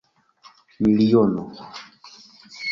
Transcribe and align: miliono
miliono 0.87 1.43